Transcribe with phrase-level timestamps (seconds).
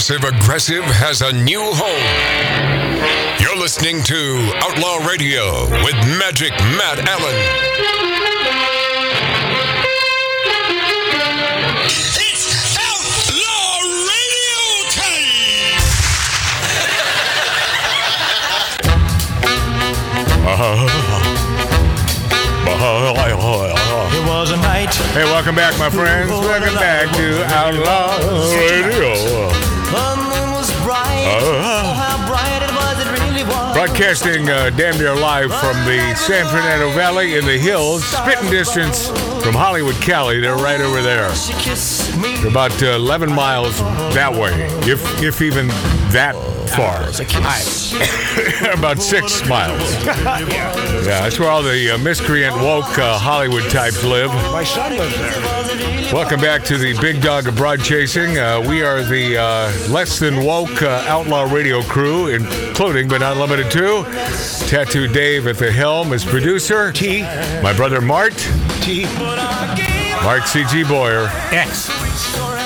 [0.00, 3.36] Passive Aggressive has a new home.
[3.38, 7.36] You're listening to Outlaw Radio with Magic Matt Allen.
[12.16, 15.84] It's Outlaw Radio time!
[24.16, 24.94] It was a night.
[25.12, 26.30] Hey, welcome back, my friends.
[26.30, 28.16] Welcome back to Outlaw
[28.48, 29.69] Radio.
[29.90, 31.26] The moon was bright.
[31.40, 33.74] Oh, how bright it was, it really was.
[33.74, 39.08] Broadcasting uh, damn near live from the San Fernando Valley in the hills, spitting distance
[39.42, 40.40] from Hollywood, Cali.
[40.40, 41.34] They're right over there.
[41.34, 42.36] She kissed me.
[42.36, 43.78] They're about uh, 11 miles
[44.14, 44.52] that way,
[44.88, 45.68] if if even
[46.12, 46.34] that
[46.76, 47.02] far.
[47.08, 47.18] It's
[48.78, 49.80] about six miles.
[51.00, 54.30] Yeah, that's where all the uh, miscreant woke uh, Hollywood types live.
[54.52, 55.59] My son lives there.
[56.12, 58.38] Welcome back to the Big Dog of Broad Chasing.
[58.38, 63.36] Uh, we are the uh, less than woke uh, outlaw radio crew, including but not
[63.36, 64.04] limited to
[64.68, 66.92] Tattoo Dave at the helm as producer.
[66.92, 67.22] T.
[67.62, 68.36] My brother Mart,
[68.82, 69.04] T.
[70.24, 70.84] Mark C.G.
[70.84, 71.28] Boyer.
[71.50, 71.88] X.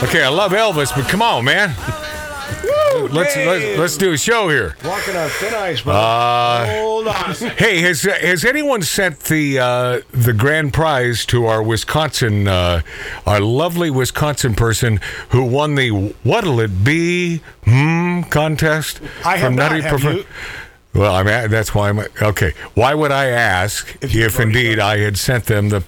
[0.02, 1.74] Okay, I love Elvis, but come on, man.
[3.02, 4.76] Let's, let's let's do a show here.
[4.84, 5.94] Walking on thin ice, bro.
[5.94, 7.34] Uh, Hold on.
[7.56, 12.82] Hey, has has anyone sent the uh, the grand prize to our Wisconsin, uh,
[13.26, 15.90] our lovely Wisconsin person who won the
[16.22, 19.72] What'll It Be Hmm contest I have not.
[19.72, 20.24] Have you?
[20.94, 22.54] Well, I mean that's why I'm okay.
[22.74, 25.82] Why would I ask If if, indeed I had sent them the?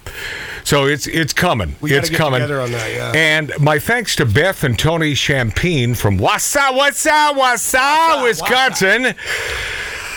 [0.65, 1.75] So it's it's coming.
[1.79, 2.41] We it's coming.
[2.41, 3.11] that, yeah.
[3.15, 9.15] And my thanks to Beth and Tony Champagne from Wausau, Wausau, Wausau, Wisconsin.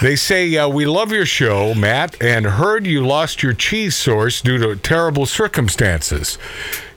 [0.02, 4.40] They say, uh, We love your show, Matt, and heard you lost your cheese source
[4.40, 6.38] due to terrible circumstances.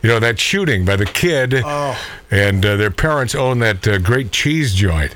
[0.01, 1.97] You know, that shooting by the kid, Oh.
[2.31, 5.15] and uh, their parents own that uh, great cheese joint.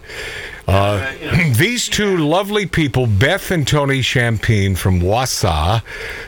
[0.68, 1.14] Uh,
[1.56, 5.82] these two lovely people, Beth and Tony Champagne from Wausau,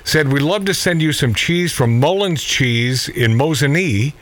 [0.04, 4.14] said, We'd love to send you some cheese from Mullins Cheese in Mosinee.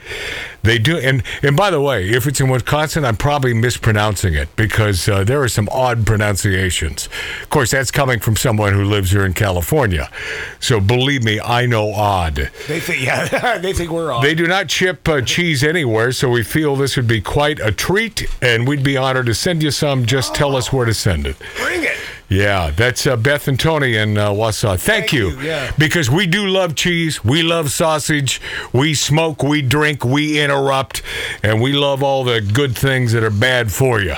[0.67, 4.53] They do, and and by the way, if it's in Wisconsin, I'm probably mispronouncing it
[4.57, 7.07] because uh, there are some odd pronunciations.
[7.41, 10.11] Of course, that's coming from someone who lives here in California,
[10.59, 12.51] so believe me, I know odd.
[12.67, 14.21] They think, yeah, they think we're on.
[14.21, 17.71] They do not ship uh, cheese anywhere, so we feel this would be quite a
[17.71, 20.05] treat, and we'd be honored to send you some.
[20.05, 21.37] Just tell us where to send it.
[21.55, 21.97] Bring it.
[22.29, 24.71] Yeah, that's uh, Beth and Tony in uh, Wausau.
[24.71, 25.29] Thank, Thank you.
[25.29, 25.71] you, yeah.
[25.77, 28.41] Because we do love cheese, we love sausage,
[28.73, 31.01] we smoke, we drink, we interrupt,
[31.41, 34.15] and we love all the good things that are bad for you.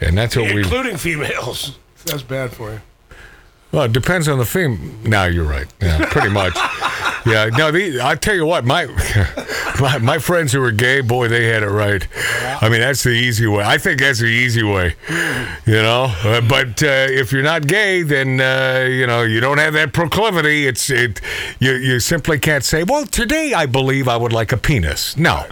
[0.00, 0.62] And that's what we.
[0.62, 1.76] Including females.
[2.04, 2.80] That's bad for you.
[3.72, 4.98] Well, it depends on the theme.
[5.04, 5.66] No, you're right.
[5.82, 6.54] Yeah, pretty much.
[7.26, 7.50] yeah.
[7.52, 8.84] No, the, I tell you what, my,
[9.80, 12.06] my my friends who were gay, boy, they had it right.
[12.62, 13.64] I mean, that's the easy way.
[13.64, 14.94] I think that's the easy way.
[15.66, 19.58] You know, uh, but uh, if you're not gay, then uh, you know you don't
[19.58, 20.66] have that proclivity.
[20.66, 21.20] It's it.
[21.58, 25.16] You you simply can't say, well, today I believe I would like a penis.
[25.16, 25.46] No,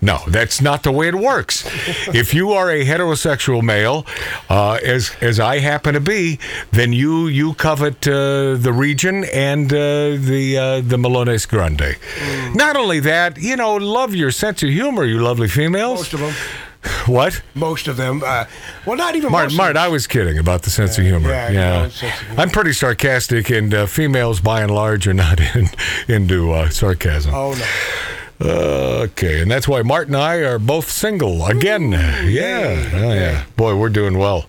[0.00, 1.64] no, that's not the way it works.
[2.14, 4.06] if you are a heterosexual male,
[4.48, 6.38] uh, as as I happen to be,
[6.70, 11.96] then you you covet uh, the region and uh, the uh, the Melones Grande.
[12.54, 16.00] Not only that, you know, love your sense of humor, you lovely females.
[16.00, 16.34] Most of them.
[17.06, 17.40] What?
[17.54, 18.22] Most of them.
[18.24, 18.44] Uh,
[18.86, 19.82] well, not even Mart, most Mart, of them.
[19.84, 21.30] I was kidding about the sense of humor.
[21.30, 22.42] yeah, Yeah, sense of humor.
[22.42, 25.68] I'm pretty sarcastic, and uh, females, by and large, are not in,
[26.08, 27.32] into uh, sarcasm.
[27.34, 27.66] Oh, no.
[28.40, 31.92] Uh, okay, and that's why Mart and I are both single again.
[31.92, 33.44] yeah, oh, yeah.
[33.56, 34.46] Boy, we're doing well.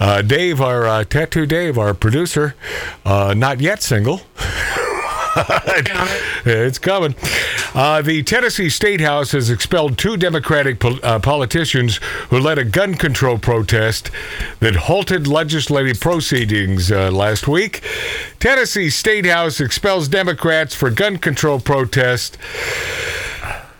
[0.00, 2.54] Uh, Dave, our uh, tattoo Dave, our producer,
[3.04, 4.22] uh, not yet single.
[6.44, 7.14] it's coming.
[7.74, 11.98] Uh, the Tennessee State House has expelled two Democratic pol- uh, politicians
[12.30, 14.10] who led a gun control protest
[14.58, 17.82] that halted legislative proceedings uh, last week.
[18.40, 22.36] Tennessee State House expels Democrats for gun control protest.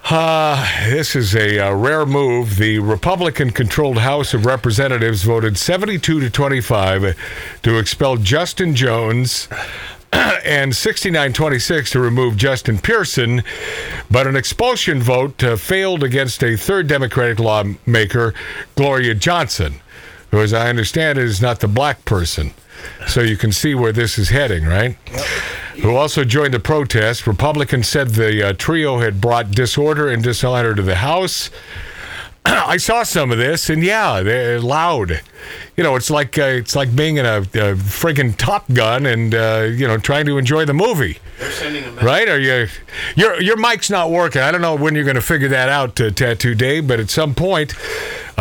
[0.08, 2.56] Uh, this is a uh, rare move.
[2.56, 7.16] The Republican controlled House of Representatives voted 72 to 25
[7.62, 9.48] to expel Justin Jones
[10.44, 13.42] and 69 26 to remove Justin Pearson,
[14.10, 18.34] but an expulsion vote uh, failed against a third Democratic lawmaker,
[18.74, 19.74] Gloria Johnson,
[20.30, 22.52] who, as I understand it, is not the black person.
[23.06, 24.96] So you can see where this is heading, right?
[25.82, 27.26] Who also joined the protest.
[27.26, 31.50] Republicans said the uh, trio had brought disorder and dishonor to the House.
[32.44, 35.20] I saw some of this, and yeah, they're loud.
[35.76, 39.34] You know, it's like uh, it's like being in a, a friggin' Top Gun and
[39.34, 41.18] uh, you know trying to enjoy the movie.
[42.02, 42.28] Right?
[42.28, 42.68] Are you?
[43.16, 44.42] Your your mic's not working.
[44.42, 47.10] I don't know when you're going to figure that out, uh, Tattoo Dave, but at
[47.10, 47.74] some point,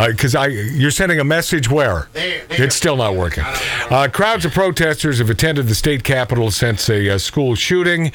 [0.07, 3.43] Because I, you're sending a message where it's still not working.
[3.89, 8.11] Uh, crowds of protesters have attended the state capitol since a uh, school shooting.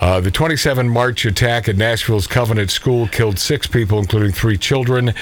[0.00, 5.14] Uh, the 27 March attack at Nashville's Covenant School killed six people, including three children.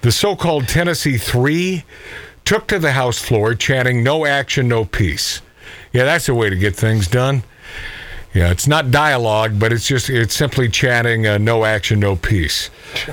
[0.00, 1.84] The so-called Tennessee Three
[2.44, 5.42] took to the House floor, chanting "No action, no peace."
[5.92, 7.44] Yeah, that's the way to get things done.
[8.34, 12.70] Yeah, it's not dialogue, but it's just it's simply chanting uh, "No action, no peace"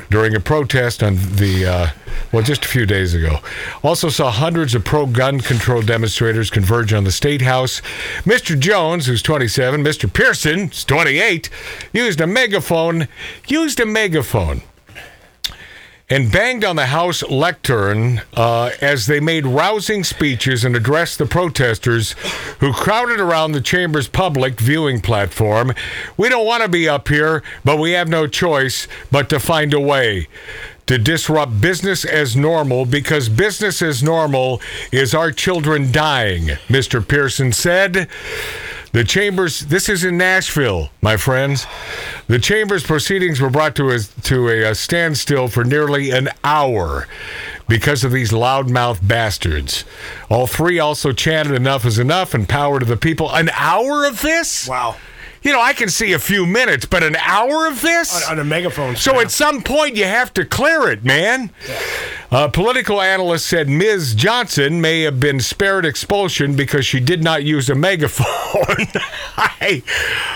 [0.10, 1.88] during a protest on the uh,
[2.32, 3.38] well, just a few days ago.
[3.84, 7.82] Also saw hundreds of pro-gun control demonstrators converge on the state house.
[8.24, 8.60] Mr.
[8.60, 10.12] Jones, who's 27, Mr.
[10.12, 11.50] Pearson, who's 28,
[11.94, 13.08] used a megaphone.
[13.48, 14.62] Used a megaphone
[16.10, 21.26] and banged on the House lectern uh, as they made rousing speeches and addressed the
[21.26, 22.12] protesters
[22.60, 25.74] who crowded around the chamber's public viewing platform.
[26.18, 29.74] We don't want to be up here, but we have no choice but to find
[29.74, 30.28] a way
[30.86, 34.62] to disrupt business as normal because business as normal
[34.92, 37.06] is our children dying, Mr.
[37.08, 38.10] Pearson said.
[38.94, 41.66] The Chambers, this is in Nashville, my friends.
[42.28, 47.08] The Chambers proceedings were brought to a, to a, a standstill for nearly an hour
[47.68, 49.84] because of these loudmouth bastards.
[50.30, 53.34] All three also chanted, Enough is enough and power to the people.
[53.34, 54.68] An hour of this?
[54.68, 54.96] Wow.
[55.42, 58.28] You know, I can see a few minutes, but an hour of this?
[58.28, 58.96] On, on a megaphone.
[58.96, 59.26] So snap.
[59.26, 61.50] at some point you have to clear it, man.
[62.34, 64.16] Uh, political analyst said Ms.
[64.16, 68.26] Johnson may have been spared expulsion because she did not use a megaphone.
[69.38, 69.84] I,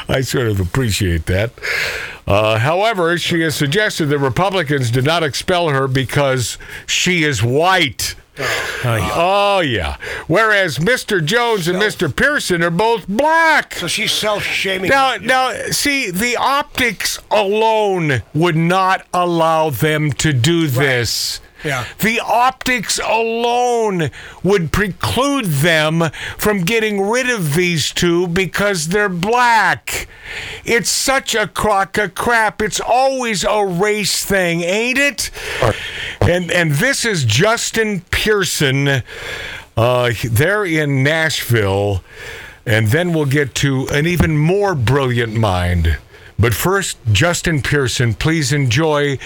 [0.08, 1.54] I sort of appreciate that.
[2.28, 8.14] Uh, however, she has suggested that Republicans did not expel her because she is white.
[8.86, 9.98] Oh, yeah.
[10.28, 11.26] Whereas Mr.
[11.26, 12.16] Jones and Mr.
[12.16, 13.74] Pearson are both black.
[13.74, 14.92] So she's self-shaming.
[14.92, 21.42] Now, now, see, the optics alone would not allow them to do this.
[21.64, 21.86] Yeah.
[22.00, 24.12] The optics alone
[24.44, 30.08] would preclude them from getting rid of these two because they're black.
[30.66, 32.62] It's such a crock of crap.
[32.62, 35.32] It's always a race thing, ain't it?
[36.22, 39.04] And and this is Justin Pearson.
[39.76, 42.04] Uh, they're in Nashville,
[42.66, 45.98] and then we'll get to an even more brilliant mind.
[46.40, 49.18] But first, Justin Pearson, please enjoy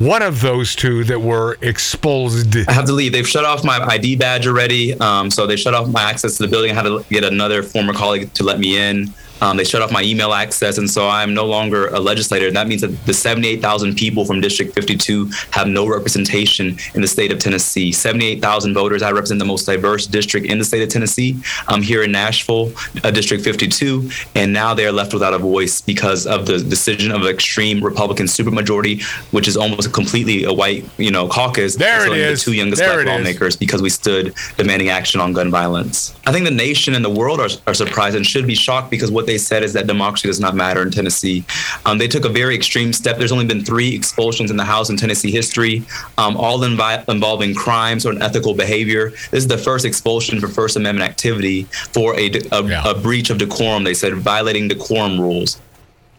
[0.00, 2.56] one of those two that were exposed.
[2.68, 3.12] I have to leave.
[3.12, 4.98] They've shut off my ID badge already.
[4.98, 6.70] Um, so they shut off my access to the building.
[6.70, 9.12] I had to get another former colleague to let me in.
[9.40, 12.46] Um, they shut off my email access, and so I'm no longer a legislator.
[12.46, 17.08] And that means that the 78,000 people from District 52 have no representation in the
[17.08, 17.92] state of Tennessee.
[17.92, 19.02] 78,000 voters.
[19.02, 21.36] I represent the most diverse district in the state of Tennessee.
[21.68, 22.72] I'm here in Nashville,
[23.02, 27.22] uh, District 52, and now they're left without a voice because of the decision of
[27.22, 29.02] an extreme Republican supermajority,
[29.32, 31.76] which is almost completely a white, you know, caucus.
[31.76, 32.44] There it is.
[32.44, 33.16] The two youngest There black it is.
[33.16, 36.14] lawmakers because we stood demanding action on gun violence.
[36.26, 39.10] I think the nation and the world are, are surprised and should be shocked because
[39.10, 41.44] what they said is that democracy does not matter in Tennessee.
[41.86, 43.16] Um, they took a very extreme step.
[43.18, 45.84] There's only been three expulsions in the House in Tennessee history,
[46.18, 49.10] um, all invi- involving crimes or unethical behavior.
[49.30, 51.62] This is the first expulsion for First Amendment activity
[51.92, 52.82] for a, a, Yeah.
[52.90, 53.84] a breach of decorum.
[53.84, 55.60] They said violating decorum rules.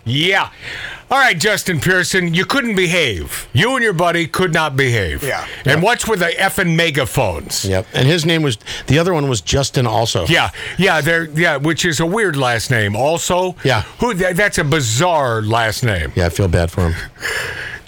[0.05, 0.49] Yeah.
[1.11, 3.49] All right, Justin Pearson, you couldn't behave.
[3.51, 5.21] You and your buddy could not behave.
[5.23, 5.45] Yeah.
[5.65, 7.65] And what's with the effing megaphones?
[7.65, 7.85] Yep.
[7.93, 10.25] And his name was the other one was Justin also.
[10.27, 12.95] Yeah, yeah, they're yeah, which is a weird last name.
[12.95, 13.81] Also, Yeah.
[13.99, 16.13] who that, that's a bizarre last name.
[16.15, 16.95] Yeah, I feel bad for him.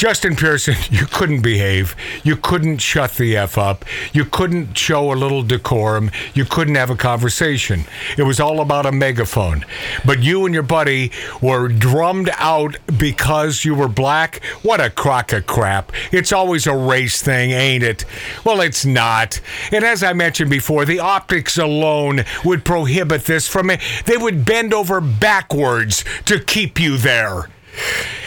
[0.03, 1.95] Justin Pearson, you couldn't behave.
[2.25, 3.85] You couldn't shut the f up.
[4.11, 6.11] You couldn't show a little decorum.
[6.33, 7.85] You couldn't have a conversation.
[8.17, 9.63] It was all about a megaphone.
[10.03, 14.43] But you and your buddy were drummed out because you were black.
[14.61, 15.93] What a crock of crap.
[16.11, 18.03] It's always a race thing, ain't it?
[18.43, 19.39] Well, it's not.
[19.71, 23.79] And as I mentioned before, the optics alone would prohibit this from it.
[24.05, 27.47] They would bend over backwards to keep you there.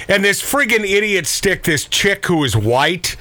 [0.09, 3.17] And this friggin' idiot stick, this chick who is white,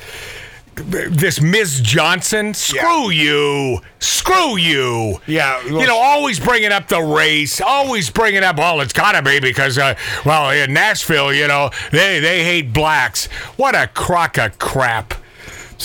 [0.75, 1.79] this Ms.
[1.81, 3.79] Johnson, screw you.
[3.99, 5.19] Screw you.
[5.25, 9.13] Yeah, well, you know, always bringing up the race, always bringing up, well, it's got
[9.13, 13.27] to be because, uh, well, in Nashville, you know, they, they hate blacks.
[13.57, 15.13] What a crock of crap.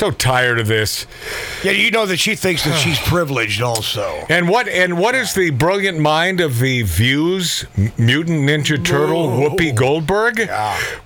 [0.01, 1.05] So tired of this.
[1.63, 4.25] Yeah, you know that she thinks that she's privileged also.
[4.31, 7.67] And what and what is the brilliant mind of the Views
[7.99, 10.49] Mutant Ninja Turtle Whoopi Goldberg?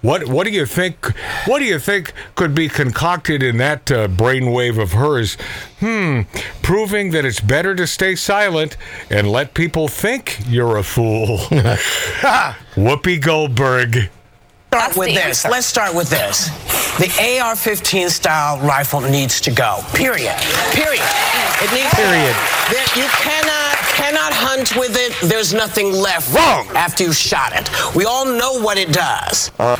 [0.00, 1.06] What what do you think?
[1.44, 5.34] What do you think could be concocted in that uh, brainwave of hers?
[5.80, 6.20] Hmm,
[6.62, 8.76] proving that it's better to stay silent
[9.10, 11.38] and let people think you're a fool.
[12.76, 14.08] Whoopi Goldberg.
[14.74, 15.44] Start with this.
[15.44, 16.48] Let's start with this.
[16.98, 17.06] The
[17.40, 19.80] AR-15 style rifle needs to go.
[19.94, 20.34] Period.
[20.72, 21.02] Period.
[21.62, 22.34] It needs Period.
[22.70, 25.12] There, you cannot cannot hunt with it.
[25.28, 26.34] There's nothing left.
[26.34, 26.66] Wrong.
[26.76, 29.52] After you've shot it, we all know what it does.
[29.58, 29.76] Uh.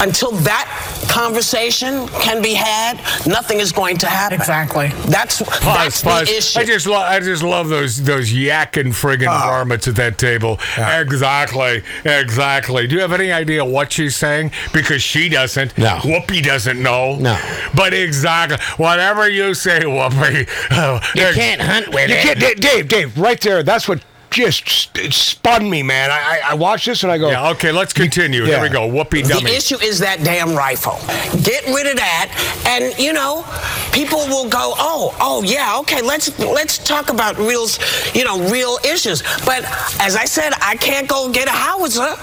[0.00, 2.96] Until that conversation can be had,
[3.26, 4.38] nothing is going to happen.
[4.38, 4.88] Exactly.
[5.08, 6.28] That's Pause, that's pause.
[6.28, 6.60] the issue.
[6.60, 9.46] I just, lo- I just love those those yakking friggin' oh.
[9.46, 10.58] varmints at that table.
[10.76, 12.86] Exactly, exactly.
[12.86, 14.52] Do you have any idea what she's saying?
[14.72, 15.76] Because she doesn't.
[15.78, 15.96] No.
[15.98, 17.16] Whoopi doesn't know.
[17.16, 17.38] No.
[17.74, 20.48] But exactly, whatever you say, Whoopi.
[21.16, 22.22] You can't hunt with You it.
[22.22, 23.62] can't, Dave, Dave, Dave, right there.
[23.62, 24.02] That's what
[24.36, 26.10] just st- spun me, man.
[26.10, 26.14] I,
[26.44, 27.50] I, I watched this and I go, Yeah.
[27.50, 27.72] Okay.
[27.72, 28.44] Let's continue.
[28.44, 28.88] Here we go.
[28.88, 30.98] Whoopi The issue is that damn rifle.
[31.42, 32.30] Get rid of that,
[32.66, 33.44] and you know,
[33.92, 37.66] people will go, oh, oh yeah, okay, let's let's talk about real,
[38.14, 39.22] you know, real issues.
[39.44, 39.64] But
[40.00, 42.14] as I said, I can't go get a howitzer,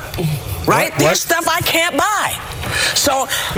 [0.67, 0.91] right?
[0.91, 1.17] What- There's what?
[1.17, 2.39] stuff I can't buy.
[2.96, 3.24] So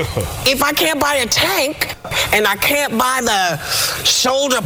[0.50, 1.95] if I can't buy a tank
[2.34, 3.58] and I can't buy the
[4.04, 4.60] shoulder,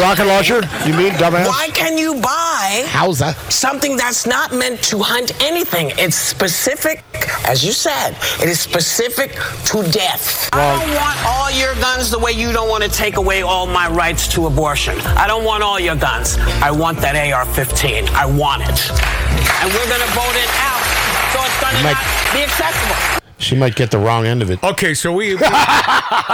[0.00, 0.60] rocket launcher?
[0.86, 1.46] You mean dumbass?
[1.46, 2.84] why can you buy?
[2.86, 3.34] Howza.
[3.50, 5.92] something that's not meant to hunt anything.
[5.98, 7.02] It's specific,
[7.46, 8.10] as you said,
[8.42, 9.32] it is specific
[9.66, 10.48] to death.
[10.52, 13.66] I don't want all your guns the way you don't want to take away all
[13.66, 14.98] my rights to abortion.
[15.16, 16.36] I don't want all your guns.
[16.62, 18.08] I want that AR 15.
[18.08, 18.90] I want it.
[19.60, 20.82] And we're going to vote it out
[21.32, 21.96] so it's to Mike.
[22.32, 23.19] be accessible.
[23.40, 24.62] She might get the wrong end of it.
[24.62, 25.34] Okay, so we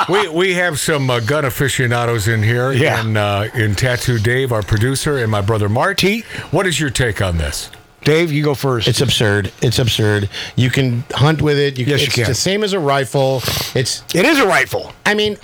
[0.08, 3.00] we, we have some uh, gun aficionados in here, Yeah.
[3.00, 6.22] and uh, in Tattoo Dave, our producer, and my brother Marty.
[6.50, 7.70] What is your take on this?
[8.02, 8.86] Dave, you go first.
[8.86, 9.50] It's absurd.
[9.62, 10.28] It's absurd.
[10.54, 11.76] You can hunt with it.
[11.78, 12.24] You, Yes, you it's can.
[12.26, 13.40] the same as a rifle.
[13.74, 14.02] It's.
[14.14, 14.92] it is a rifle.
[15.04, 15.36] I mean,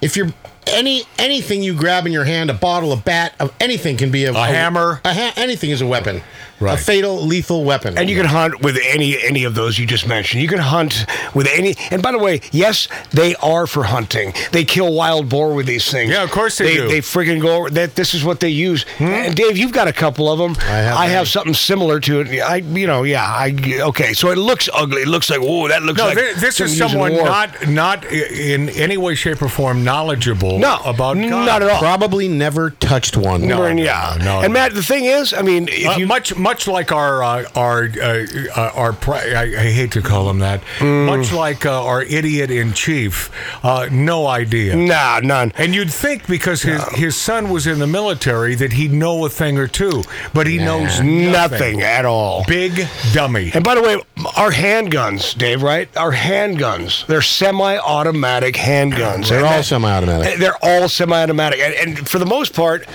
[0.00, 0.28] if you're
[0.66, 4.24] any anything you grab in your hand, a bottle, a bat, of anything can be
[4.24, 5.00] a, A hammer.
[5.04, 6.22] A ha- anything is a weapon.
[6.58, 6.78] Right.
[6.80, 7.98] A fatal, lethal weapon.
[7.98, 10.40] And you can hunt with any any of those you just mentioned.
[10.42, 11.04] You can hunt
[11.34, 11.74] with any.
[11.90, 14.32] And by the way, yes, they are for hunting.
[14.52, 16.10] They kill wild boar with these things.
[16.10, 16.88] Yeah, of course they they do.
[16.88, 17.56] They freaking go.
[17.56, 18.84] over- That this is what they use.
[18.96, 19.04] Hmm?
[19.04, 20.56] And Dave, you've got a couple of them.
[20.66, 22.40] I have I have something similar to it.
[22.40, 23.22] I, you know, yeah.
[23.22, 23.54] I
[23.90, 24.14] okay.
[24.14, 25.02] So it looks ugly.
[25.02, 27.24] It looks like oh, that looks No, like thi- this is something used in someone
[27.26, 31.78] not not in any way, shape, or form knowledgeable No, about not at all.
[31.78, 33.46] probably never touched one.
[33.46, 33.64] No.
[33.64, 34.16] And yeah.
[34.18, 34.40] no, no.
[34.40, 37.44] And Matt, the thing is, I mean, if Uh, you much much like our uh,
[37.54, 40.60] our uh, uh, our pri- I, I hate to call him that.
[40.78, 41.06] Mm.
[41.06, 43.30] Much like uh, our idiot in chief,
[43.64, 44.76] uh, no idea.
[44.76, 45.52] nah, none.
[45.56, 49.28] And you'd think because his, his son was in the military that he'd know a
[49.28, 50.02] thing or two,
[50.34, 51.32] but he knows nothing.
[51.32, 52.44] Nothing at all.
[52.46, 53.50] Big dummy.
[53.54, 53.96] And by the way,
[54.36, 55.88] our handguns, Dave, right?
[55.96, 59.28] Our handguns, they're semi-automatic handguns.
[59.28, 60.38] They're And all that- semi-automatic.
[60.38, 62.86] They're all semi-automatic, and, and for the most part.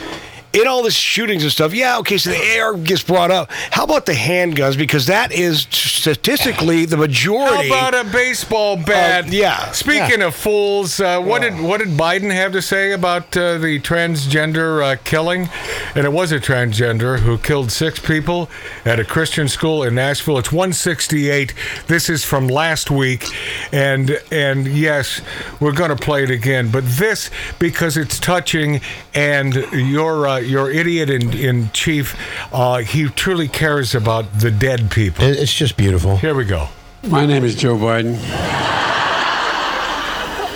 [0.53, 3.49] In all the shootings and stuff, yeah, okay, so the AR gets brought up.
[3.71, 4.77] How about the handguns?
[4.77, 5.67] Because that is
[6.01, 7.69] statistically the majority.
[7.69, 9.25] How about a baseball bat?
[9.25, 9.71] Uh, yeah.
[9.71, 13.79] Speaking of fools, uh, what did what did Biden have to say about uh, the
[13.79, 15.47] transgender uh, killing?
[15.95, 18.49] And it was a transgender who killed six people
[18.83, 20.37] at a Christian school in Nashville.
[20.37, 21.53] It's 168.
[21.87, 23.25] This is from last week,
[23.71, 25.21] and and yes,
[25.59, 26.71] we're going to play it again.
[26.71, 27.29] But this
[27.59, 28.81] because it's touching,
[29.13, 32.15] and your uh, your idiot in in chief,
[32.53, 35.23] uh, he truly cares about the dead people.
[35.23, 36.17] It's just beautiful.
[36.17, 36.69] Here we go.
[37.07, 38.17] My name is Joe Biden.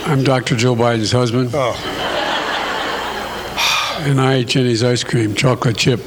[0.07, 0.55] I'm Dr.
[0.55, 1.51] Jill Biden's husband.
[1.53, 1.73] Oh.
[3.97, 5.99] And I ate Jeni's ice cream, chocolate chip.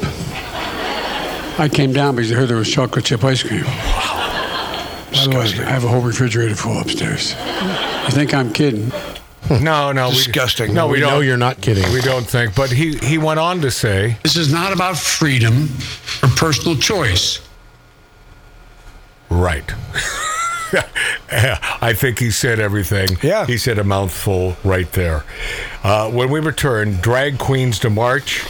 [1.59, 3.65] I came down because I heard there was chocolate chip ice cream.
[3.65, 7.33] By the way, I have a whole refrigerator full upstairs.
[7.33, 8.93] You think I'm kidding?
[9.63, 10.69] No, no, Disgusting.
[10.69, 11.11] We, no, we, We don't.
[11.11, 11.91] know you're not kidding.
[11.93, 12.55] We don't think.
[12.55, 15.69] But he he went on to say, This is not about freedom
[16.23, 17.41] or personal choice.
[19.31, 19.65] right.
[21.81, 23.09] I think he said everything.
[23.23, 23.47] Yeah.
[23.47, 25.25] He said a mouthful right there.
[25.83, 28.45] Uh, when we return, drag queens to march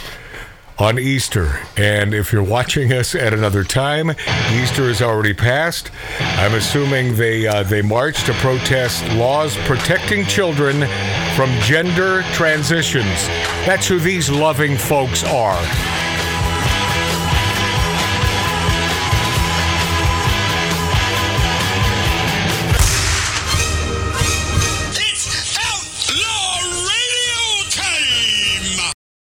[0.79, 1.59] on Easter.
[1.77, 4.11] And if you're watching us at another time,
[4.51, 5.91] Easter is already passed.
[6.19, 10.87] I'm assuming they uh, they march to protest laws protecting children
[11.35, 13.27] from gender transitions.
[13.65, 15.98] That's who these loving folks are.